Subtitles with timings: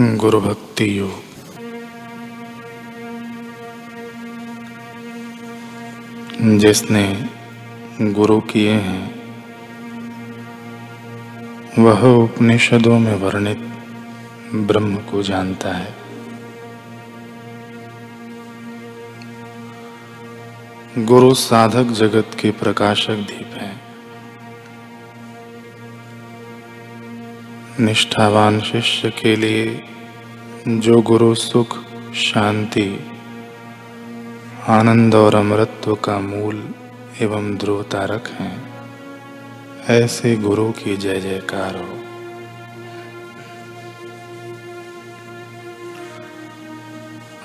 [0.00, 1.22] गुरु भक्ति योग
[6.58, 7.30] जिसने
[8.02, 9.04] गुरु किए हैं,
[11.78, 13.58] वह उपनिषदों में वर्णित
[14.54, 15.94] ब्रह्म को जानता है।
[20.98, 23.55] गुरु साधक जगत के प्रकाशक दीप
[27.80, 29.82] निष्ठावान शिष्य के लिए
[30.68, 31.76] जो गुरु सुख,
[32.14, 33.00] शांति,
[34.68, 36.62] आनंद और अमृत्व का मूल
[37.20, 38.56] एवं ध्रुव तारक हैं,
[39.90, 41.98] ऐसे गुरु की जय जयकार हो।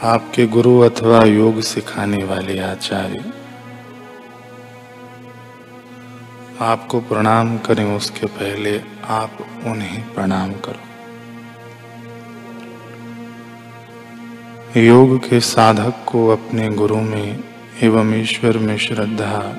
[0.03, 3.23] आपके गुरु अथवा योग सिखाने वाले आचार्य
[6.61, 10.89] आपको प्रणाम करें, उसके पहले आप उन्हें प्रणाम करो।
[14.79, 17.43] योग के साधक को अपने गुरु में
[17.83, 19.57] एवं ईश्वर में श्रद्धा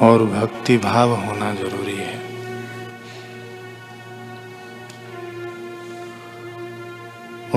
[0.00, 2.20] और भक्ति भाव होना ज़रूरी है।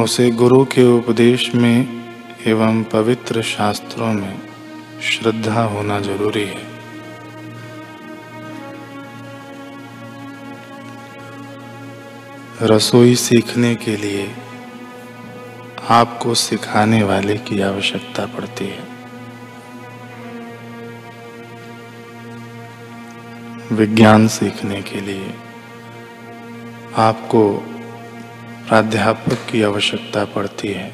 [0.03, 2.03] उसे गुरु के उपदेश में
[2.48, 4.42] एवं पवित्र शास्त्रों में
[5.02, 6.73] श्रद्धा होना ज़रूरी है।
[12.62, 14.32] रसोई सीखने के लिए
[15.90, 18.84] आपको सिखाने वाले की आवश्यकता पड़ती है।
[23.72, 25.34] विज्ञान सीखने के लिए
[26.95, 27.58] आपको
[28.67, 30.92] प्राध्यापक की आवश्यकता पड़ती है।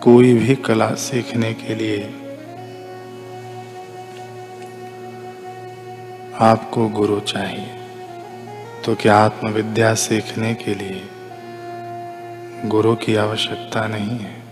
[0.00, 2.04] कोई भी कला सीखने के लिए
[6.40, 7.77] आपको गुरु चाहिए।
[8.88, 11.02] तो क्या आत्मविद्या सीखने के लिए
[12.68, 14.42] गुरु की आवश्यकता नहीं है।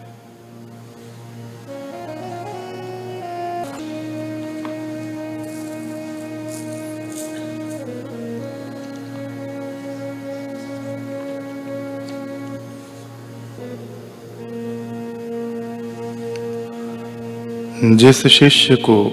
[17.97, 19.13] जिस शिष्य को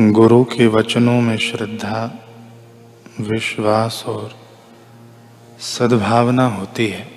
[0.00, 2.29] गुरु के वचनों में श्रद्धा
[3.20, 4.34] विश्वास और
[5.60, 7.08] सद्भावना होती है।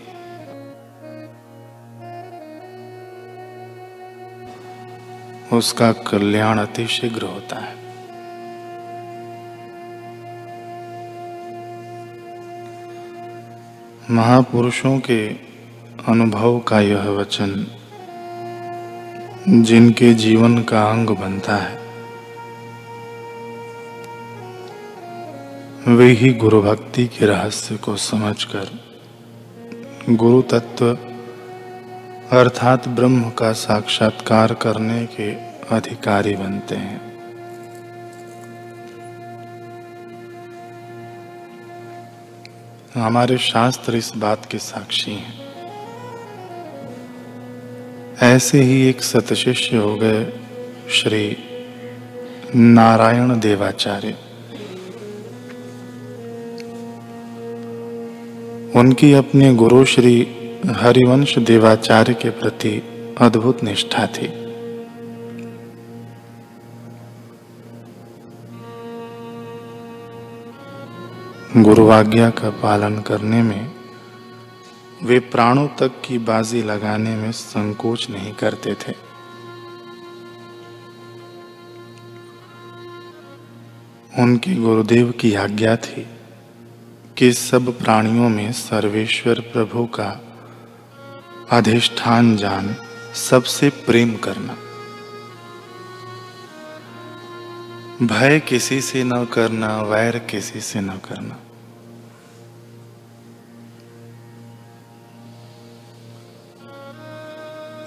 [5.54, 7.76] उसका कल्याण अति शीघ्र होता है।
[14.12, 15.30] महापुरुषों के
[16.08, 17.68] अनुभव का यह वचन
[19.48, 21.83] जिनके जीवन का अंग बनता है
[25.88, 28.80] वे ही गुरु भक्ति के रहस्य को समझकर
[30.10, 30.98] गुरु तत्व
[32.38, 35.34] अर्थात ब्रह्म का साक्षात्कार करने के
[35.76, 37.02] अधिकारी बनते हैं।
[42.96, 45.48] हमारे शास्त्र इस बात के साक्षी हैं।
[48.22, 50.34] ऐसे ही एक सतशिष्य हो गए
[50.92, 51.38] श्री
[52.56, 54.33] नारायण देवाचार्य।
[58.76, 60.28] उनकी अपने गुरु श्री
[60.66, 62.84] हरिवंश देवाचार्य के प्रति
[63.18, 64.28] अद्भुत निष्ठा थी।
[71.58, 73.72] गुरुवाज्ञा का पालन करने में,
[75.04, 78.96] वे प्राणों तक की बाजी लगाने में संकोच नहीं करते थे।
[84.20, 86.08] उनके गुरुदेव की आज्ञा थी
[87.18, 90.22] कि सब प्राणियों में सर्वेश्वर प्रभु का
[91.52, 92.76] अधिष्ठान जान
[93.14, 94.58] सबसे प्रेम करना।
[98.06, 101.38] भय किसी से न करना, वैर किसी से न करना।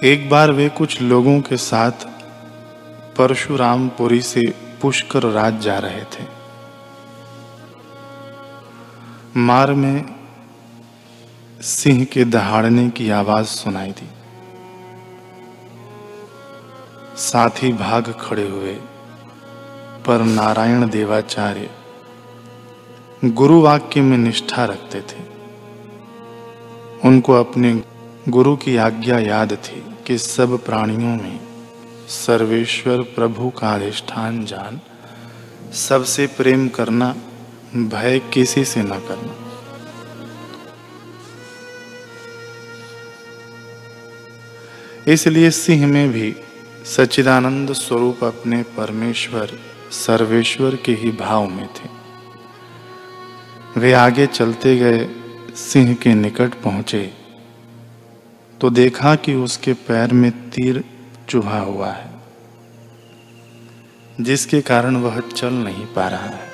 [0.03, 1.91] एक बार वे कुछ लोगों के साथ
[3.17, 6.36] परशुरामपुरी से पुष्कर राज जा रहे थे।
[9.37, 10.05] मार में
[11.61, 14.09] सिंह के दहाड़ने की आवाज़ सुनाई दी।
[17.17, 18.73] साथी भाग खड़े हुए,
[20.05, 21.69] पर नारायण देवाचार्य
[23.25, 25.23] गुरु वाक्य में निष्ठा रखते थे।
[27.05, 27.83] उनको अपने
[28.29, 31.39] गुरु की आज्ञा याद थी कि सब प्राणियों में
[32.07, 34.81] सर्वेश्वर प्रभु का अधिष्ठान जान,
[35.73, 37.15] सबसे प्रेम करना
[37.75, 39.35] भय किसी से न करना।
[45.07, 46.35] इसलिए सिंह में भी
[46.85, 49.51] सच्चिदानंद स्वरूप अपने परमेश्वर,
[49.91, 51.89] सर्वेश्वर के ही भाव में थे।
[53.79, 55.07] वे आगे चलते गए,
[55.55, 57.13] सिंह के निकट पहुँचे।
[58.61, 60.83] तो देखा कि उसके पैर में तीर
[61.29, 62.11] चुभा हुआ है,
[64.21, 66.46] जिसके कारण वह चल नहीं पा रहा है।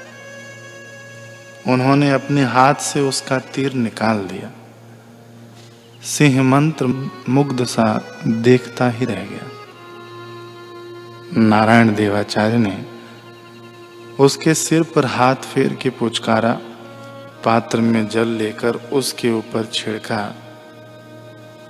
[1.67, 4.51] उन्होंने अपने हाथ से उसका तीर निकाल दिया
[6.03, 6.85] सिंह मंत्र
[7.29, 7.85] मुग्ध सा
[8.27, 9.47] देखता ही रह गया।
[11.37, 12.85] नारायण देवाचार्य ने
[14.19, 16.51] उसके सिर पर हाथ फेर के पुचकारा,
[17.45, 20.35] पात्र में जल लेकर उसके ऊपर छिड़का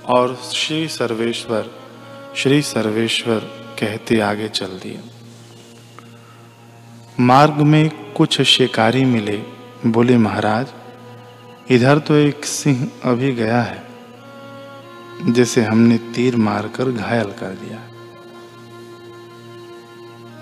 [0.05, 1.71] और श्री सर्वेश्वर
[2.35, 3.39] श्री सर्वेश्वर
[3.79, 4.99] कहते आगे चल दिए
[7.19, 10.67] मार्ग में कुछ शिकारी मिले। बोले, महाराज,
[11.71, 13.83] इधर तो एक सिंह अभी गया है,
[15.29, 17.79] जिसे हमने तीर मारकर घायल कर दिया।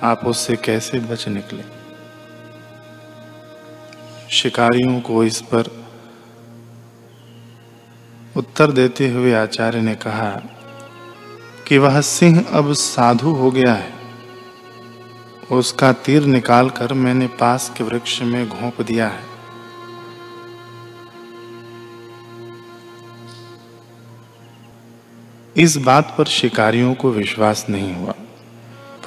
[0.08, 1.64] आप उससे कैसे बच निकले?
[4.30, 5.86] शिकारियों को इस पर
[8.38, 10.42] उत्तर देते हुए आचार्य ने कहा
[11.68, 13.94] कि वह सिंह अब साधु हो गया है।
[15.52, 19.31] उसका तीर निकालकर मैंने पास के वृक्ष में घोंप दिया है।
[25.56, 28.14] इस बात पर शिकारियों को विश्वास नहीं हुआ।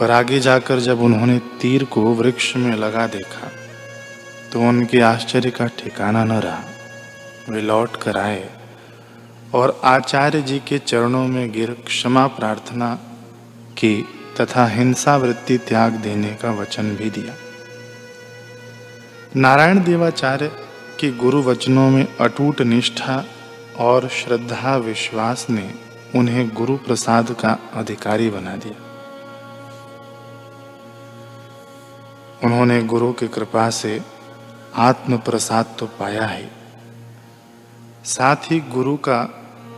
[0.00, 3.48] पर आगे जाकर जब उन्होंने तीर को वृक्ष में लगा देखा
[4.52, 6.64] तो उनके आश्चर्य का ठिकाना न रहा।
[7.48, 8.48] वे लौट कर आए
[9.54, 12.94] और आचार्य जी के चरणों में गिर क्षमा प्रार्थना
[13.78, 13.94] की
[14.40, 17.34] तथा हिंसा वृत्ति त्याग देने का वचन भी दिया।
[19.36, 20.50] नारायण देवाचार्य
[21.00, 23.24] के गुरु वचनों में अटूट निष्ठा
[23.78, 25.70] और श्रद्धा विश्वास ने
[26.16, 28.90] उन्हें गुरु प्रसाद का अधिकारी बना दिया।
[32.44, 34.02] उन्होंने गुरु की कृपा से
[34.74, 36.48] आत्म प्रसाद तो पाया ही।
[38.04, 39.22] साथ ही गुरु का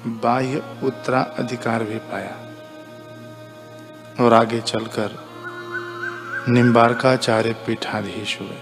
[0.06, 2.42] बाह्य उत्तराधिकार भी पाया।
[4.20, 5.26] और आगे चलकर
[6.48, 8.58] निम्बारकाचार्य पीठाधीश हुए।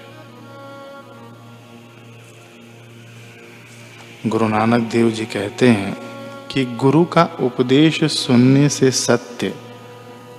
[4.27, 6.14] गुरु नानक देव जी कहते हैं
[6.55, 9.55] कि गुरु का उपदेश सुनने से सत्य,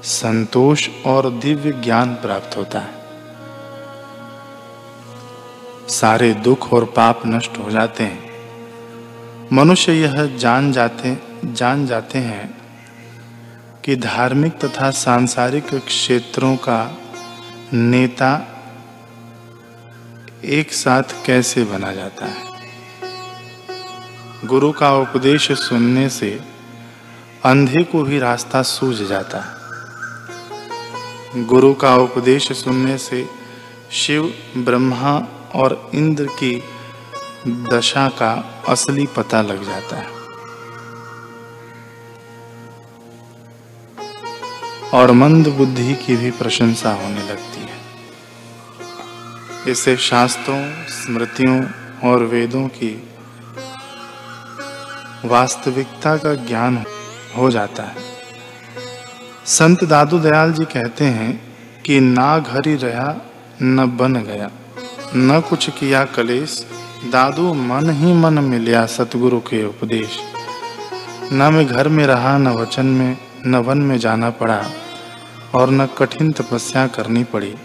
[0.03, 2.94] संतोष और दिव्य ज्ञान प्राप्त होता है।
[5.88, 8.31] सारे दुख और पाप नष्ट हो जाते हैं।
[9.53, 12.57] मनुष्य यह जान जाते जान जाते हैं
[13.85, 16.97] कि धार्मिक तथा सांसारिक क्षेत्रों का
[17.73, 18.47] नेता
[20.45, 22.44] एक साथ कैसे बना जाता है।
[24.45, 26.39] गुरु का उपदेश सुनने से
[27.45, 29.56] अंधे को भी रास्ता सूझ जाता। है
[31.45, 33.30] गुरु का उपदेश सुनने से
[33.92, 35.18] शिव, ब्रह्मा
[35.56, 36.63] और इंद्र की
[37.47, 40.07] दशा का असली पता लग जाता है।
[44.94, 47.77] और मंद बुद्धि की भी प्रशंसा होने लगती है।
[49.71, 51.65] इससे शास्त्रों, स्मृतियों
[52.09, 53.09] और वेदों की
[55.25, 56.83] वास्तविकता का ज्ञान
[57.38, 57.96] हो जाता है।
[59.46, 63.15] संत दादू दयाल जी कहते हैं कि ना घर रहा,
[63.62, 64.51] न बन गया।
[65.15, 66.65] न कुछ किया कलेश,
[67.12, 70.10] दादू मन ही मन मिलिया सतगुरु के उपदेश।
[71.34, 74.70] न मैं घर में रहा, न वचन में, न वन में जाना पड़ा,
[75.53, 77.55] और न कठिन तपस्या करनी पड़ी।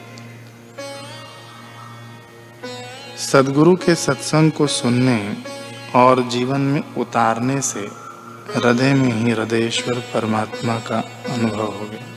[3.19, 5.37] सदगुरु के सत्संग को सुनने
[5.95, 7.81] और जीवन में उतारने से
[8.57, 12.10] हृदय में ही हृदयेश्वर परमात्मा का अनुभव हो गया।